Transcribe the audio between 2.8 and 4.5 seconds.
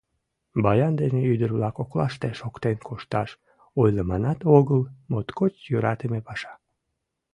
кошташ, ойлыманат